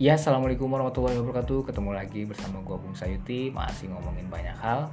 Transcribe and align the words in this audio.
Ya, 0.00 0.16
assalamualaikum 0.16 0.64
warahmatullahi 0.72 1.20
wabarakatuh. 1.20 1.68
Ketemu 1.68 1.92
lagi 1.92 2.24
bersama 2.24 2.64
gue 2.64 2.72
Bung 2.72 2.96
Sayuti, 2.96 3.52
masih 3.52 3.92
ngomongin 3.92 4.32
banyak 4.32 4.56
hal. 4.56 4.88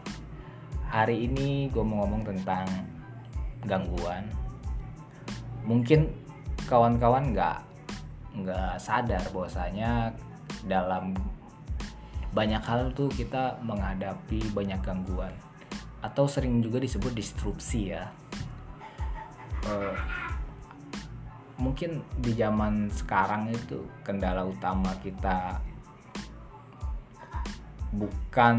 Hari 0.83 1.23
ini 1.23 1.71
gue 1.71 1.79
mau 1.79 2.04
ngomong 2.04 2.27
tentang 2.27 2.68
gangguan. 3.63 4.27
Mungkin 5.63 6.12
kawan-kawan 6.67 7.31
nggak 7.31 7.57
nggak 8.35 8.75
sadar 8.84 9.23
bahwasanya 9.31 10.12
dalam 10.67 11.16
banyak 12.35 12.59
hal 12.67 12.91
tuh 12.91 13.08
kita 13.08 13.63
menghadapi 13.63 14.44
banyak 14.52 14.84
gangguan 14.84 15.31
atau 16.03 16.27
sering 16.27 16.59
juga 16.59 16.84
disebut 16.84 17.16
disrupsi 17.16 17.95
ya. 17.95 18.12
Eh, 19.71 19.95
mungkin 21.57 22.05
di 22.21 22.38
zaman 22.38 22.93
sekarang 22.93 23.49
itu 23.49 23.81
kendala 24.05 24.45
utama 24.45 24.93
kita 25.02 25.57
bukan 27.93 28.57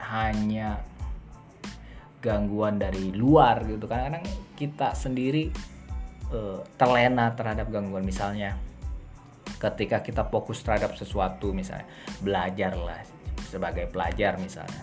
hanya 0.00 0.80
gangguan 2.24 2.80
dari 2.80 3.12
luar 3.12 3.68
gitu. 3.68 3.84
Kan 3.84 4.08
kadang 4.08 4.24
kita 4.56 4.96
sendiri 4.96 5.52
uh, 6.32 6.64
terlena 6.80 7.36
terhadap 7.36 7.68
gangguan. 7.68 8.04
Misalnya 8.04 8.56
ketika 9.60 10.00
kita 10.00 10.24
fokus 10.28 10.64
terhadap 10.64 10.96
sesuatu 10.96 11.52
misalnya 11.52 11.88
belajar 12.24 12.72
lah 12.76 13.00
sebagai 13.44 13.92
pelajar 13.92 14.40
misalnya. 14.40 14.82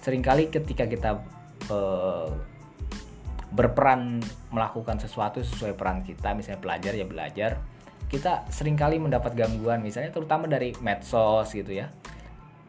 Seringkali 0.00 0.48
ketika 0.48 0.88
kita 0.88 1.20
uh, 1.68 2.55
berperan 3.54 4.18
melakukan 4.50 4.98
sesuatu 4.98 5.38
sesuai 5.42 5.78
peran 5.78 6.02
kita 6.02 6.34
misalnya 6.34 6.60
belajar 6.62 6.92
ya 6.94 7.06
belajar. 7.06 7.50
Kita 8.06 8.46
sering 8.50 8.78
kali 8.78 9.02
mendapat 9.02 9.34
gangguan 9.34 9.82
misalnya 9.82 10.14
terutama 10.14 10.46
dari 10.46 10.74
medsos 10.82 11.50
gitu 11.50 11.74
ya. 11.74 11.90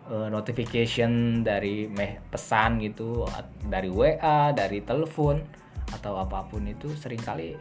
Eh, 0.08 0.30
notification 0.32 1.44
dari 1.44 1.92
pesan 2.32 2.80
gitu 2.80 3.28
dari 3.68 3.92
WA 3.92 4.56
dari 4.56 4.80
telepon 4.80 5.44
atau 5.92 6.16
apa 6.20 6.48
pun 6.48 6.64
itu 6.64 6.96
sering 6.96 7.20
kali 7.20 7.56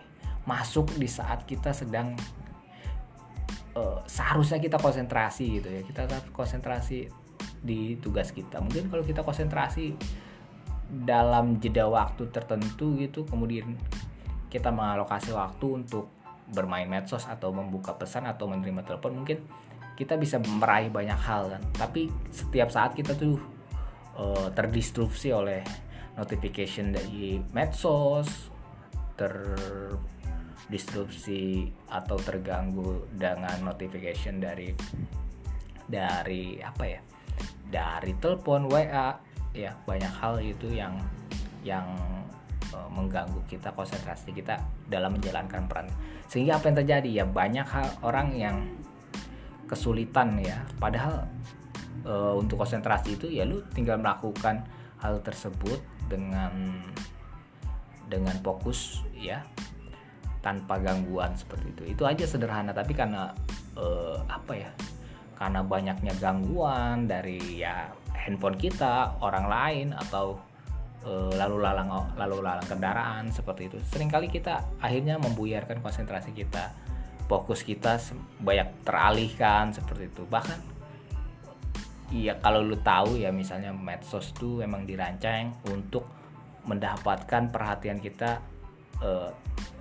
masuk 0.46 0.94
di 0.94 1.10
saat 1.10 1.42
kita 1.42 1.74
sedang 1.74 2.14
uh, 3.74 3.98
seharusnya 4.06 4.62
kita 4.62 4.78
konsentrasi 4.78 5.58
gitu 5.58 5.68
ya. 5.74 5.82
Kita 5.82 6.06
konsentrasi 6.30 7.10
di 7.66 7.98
tugas 7.98 8.30
kita. 8.30 8.62
Mungkin 8.62 8.94
kalau 8.94 9.02
kita 9.02 9.26
konsentrasi 9.26 9.98
dalam 10.86 11.58
jeda 11.58 11.90
waktu 11.90 12.30
tertentu 12.30 12.94
gitu 12.98 13.26
kemudian 13.26 13.74
kita 14.46 14.70
mengalokasi 14.70 15.34
waktu 15.34 15.82
untuk 15.82 16.06
bermain 16.46 16.86
medsos 16.86 17.26
atau 17.26 17.50
membuka 17.50 17.90
pesan 17.98 18.30
atau 18.30 18.46
menerima 18.46 18.86
telepon 18.86 19.22
mungkin 19.22 19.42
kita 19.96 20.20
bisa 20.20 20.36
meraih 20.38 20.92
banyak 20.92 21.16
hal 21.16 21.48
kan. 21.50 21.60
Tapi 21.74 22.12
setiap 22.28 22.70
saat 22.70 22.92
kita 22.92 23.16
tuh 23.16 23.40
uh, 24.20 24.52
terdistrupsi 24.52 25.32
oleh 25.32 25.64
notification 26.14 26.92
dari 26.92 27.40
medsos 27.52 28.54
terdistrupsi 29.16 31.72
atau 31.88 32.20
terganggu 32.20 33.08
dengan 33.16 33.56
notification 33.64 34.36
dari 34.36 34.76
dari 35.88 36.60
apa 36.60 36.84
ya 36.84 37.00
dari 37.64 38.12
telepon 38.20 38.68
WA 38.68 39.16
ya 39.56 39.72
banyak 39.88 40.12
hal 40.12 40.36
itu 40.44 40.68
yang 40.68 40.92
yang 41.64 41.88
uh, 42.76 42.88
mengganggu 42.92 43.40
kita 43.48 43.72
konsentrasi 43.72 44.36
kita 44.36 44.60
dalam 44.86 45.16
menjalankan 45.16 45.64
peran. 45.64 45.88
Sehingga 46.28 46.60
apa 46.60 46.68
yang 46.68 46.76
terjadi? 46.84 47.10
Ya 47.10 47.24
banyak 47.24 47.64
hal 47.64 47.88
orang 48.04 48.36
yang 48.36 48.56
kesulitan 49.64 50.36
ya. 50.44 50.60
Padahal 50.76 51.24
uh, 52.04 52.36
untuk 52.36 52.60
konsentrasi 52.60 53.16
itu 53.16 53.32
ya 53.32 53.48
lu 53.48 53.64
tinggal 53.72 53.96
melakukan 53.96 54.62
hal 55.00 55.18
tersebut 55.24 55.80
dengan 56.06 56.84
dengan 58.06 58.36
fokus 58.44 59.02
ya 59.16 59.42
tanpa 60.44 60.78
gangguan 60.78 61.34
seperti 61.34 61.74
itu. 61.74 61.82
Itu 61.96 62.02
aja 62.06 62.22
sederhana 62.28 62.70
tapi 62.70 62.94
karena 62.94 63.34
uh, 63.74 64.20
apa 64.30 64.52
ya 64.54 64.70
karena 65.36 65.60
banyaknya 65.60 66.14
gangguan 66.16 67.04
dari 67.04 67.60
ya 67.60 67.90
handphone 68.26 68.58
kita, 68.58 69.22
orang 69.22 69.46
lain 69.46 69.86
atau 69.94 70.42
e, 71.06 71.10
lalu 71.38 71.62
lalang 71.62 71.88
lalu 72.18 72.42
lalang 72.42 72.66
kendaraan 72.66 73.30
seperti 73.30 73.70
itu. 73.70 73.78
Seringkali 73.94 74.26
kita 74.26 74.82
akhirnya 74.82 75.22
membuyarkan 75.22 75.78
konsentrasi 75.78 76.34
kita, 76.34 76.74
fokus 77.30 77.62
kita 77.62 78.02
banyak 78.42 78.82
teralihkan 78.82 79.70
seperti 79.70 80.10
itu. 80.10 80.26
Bahkan 80.26 80.76
Iya 82.06 82.38
kalau 82.38 82.62
lu 82.62 82.78
tahu 82.78 83.18
ya 83.18 83.34
misalnya 83.34 83.74
medsos 83.74 84.30
tuh 84.30 84.62
emang 84.62 84.86
dirancang 84.86 85.58
untuk 85.66 86.06
mendapatkan 86.62 87.50
perhatian 87.50 87.98
kita 87.98 88.38
e, 89.02 89.10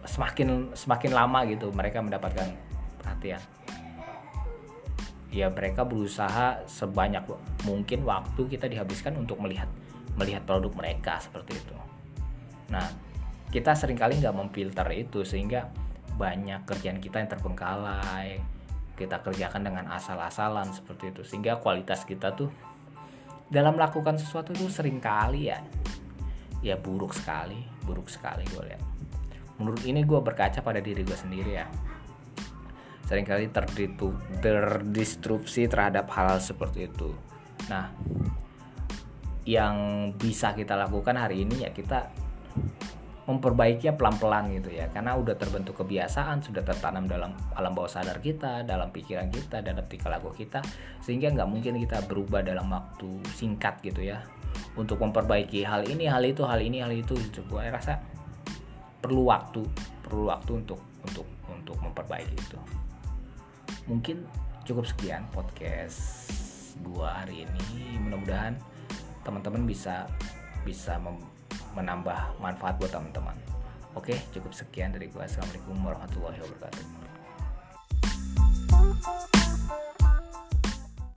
semakin 0.10 0.74
semakin 0.74 1.12
lama 1.14 1.46
gitu 1.46 1.70
mereka 1.70 2.02
mendapatkan 2.02 2.50
perhatian 2.98 3.38
ya 5.35 5.51
mereka 5.51 5.84
berusaha 5.84 6.63
sebanyak 6.63 7.28
mungkin 7.68 8.07
waktu 8.07 8.47
kita 8.47 8.72
dihabiskan 8.72 9.19
untuk 9.19 9.44
melihat 9.44 9.68
melihat 10.16 10.47
produk 10.47 10.72
mereka 10.72 11.19
seperti 11.19 11.59
itu. 11.59 11.75
Nah, 12.72 12.88
kita 13.51 13.75
sering 13.75 14.00
kali 14.00 14.16
nggak 14.23 14.31
memfilter 14.31 14.88
itu 14.96 15.28
sehingga 15.28 15.68
banyak 16.16 16.63
kerjaan 16.63 17.03
kita 17.03 17.19
yang 17.19 17.28
terbengkalai, 17.28 18.40
kita 18.96 19.19
kerjakan 19.19 19.68
dengan 19.68 19.91
asal-asalan 19.91 20.72
seperti 20.72 21.12
itu 21.12 21.28
sehingga 21.28 21.59
kualitas 21.59 22.07
kita 22.07 22.31
tuh 22.31 22.47
dalam 23.52 23.75
melakukan 23.75 24.16
sesuatu 24.16 24.56
itu 24.56 24.72
sering 24.72 25.03
kali 25.03 25.52
ya 25.52 25.59
ya 26.63 26.79
buruk 26.79 27.12
sekali, 27.12 27.59
buruk 27.84 28.07
sekali 28.07 28.47
gue 28.56 28.63
lihat. 28.72 28.84
Menurut 29.59 29.84
ini 29.84 30.00
gue 30.07 30.19
berkaca 30.23 30.63
pada 30.63 30.79
diri 30.79 31.03
gue 31.03 31.19
sendiri 31.19 31.59
ya 31.59 31.67
sering 33.06 33.26
kali 33.26 33.50
terdistrupsi 34.42 35.70
terhadap 35.70 36.10
hal, 36.10 36.36
hal 36.36 36.40
seperti 36.42 36.90
itu. 36.90 37.14
Nah, 37.70 37.94
yang 39.46 40.10
bisa 40.18 40.58
kita 40.58 40.74
lakukan 40.74 41.14
hari 41.14 41.46
ini 41.46 41.62
ya 41.66 41.70
kita 41.70 42.10
memperbaikinya 43.26 43.98
pelan-pelan 43.98 44.54
gitu 44.58 44.74
ya. 44.74 44.90
Karena 44.90 45.14
udah 45.18 45.38
terbentuk 45.38 45.78
kebiasaan 45.82 46.42
sudah 46.46 46.66
tertanam 46.66 47.06
dalam 47.06 47.34
alam 47.54 47.74
bawah 47.74 47.90
sadar 47.90 48.22
kita 48.22 48.66
dalam 48.66 48.90
pikiran 48.90 49.30
kita 49.30 49.62
dalam 49.62 49.86
tingkah 49.86 50.14
laku 50.14 50.34
kita 50.34 50.62
sehingga 51.02 51.34
nggak 51.34 51.50
mungkin 51.50 51.78
kita 51.82 52.06
berubah 52.06 52.42
dalam 52.42 52.70
waktu 52.70 53.22
singkat 53.34 53.82
gitu 53.86 54.02
ya. 54.02 54.22
Untuk 54.78 54.98
memperbaiki 55.02 55.62
hal 55.62 55.86
ini 55.86 56.10
hal 56.10 56.26
itu 56.26 56.42
hal 56.42 56.62
ini 56.62 56.82
hal 56.82 56.94
itu 56.94 57.14
gitu. 57.18 57.46
Gue 57.46 57.66
rasa 57.70 58.02
perlu 59.02 59.30
waktu 59.30 59.62
perlu 60.02 60.30
waktu 60.30 60.66
untuk 60.66 60.82
untuk 61.06 61.26
untuk 61.46 61.78
memperbaiki 61.78 62.34
itu 62.34 62.58
mungkin 63.85 64.25
cukup 64.66 64.85
sekian 64.90 65.25
podcast 65.29 66.34
gua 66.81 67.23
hari 67.23 67.46
ini. 67.46 67.97
Mudah-mudahan 68.01 68.57
teman-teman 69.22 69.66
bisa 69.66 70.09
bisa 70.66 70.97
menambah 71.78 72.41
manfaat 72.41 72.78
buat 72.81 72.91
teman-teman. 72.91 73.38
Oke 73.96 74.18
cukup 74.34 74.51
sekian 74.51 74.91
dari 74.91 75.07
gua. 75.13 75.29
Assalamualaikum 75.29 75.78
warahmatullahi 75.85 76.40
wabarakatuh. 76.41 76.85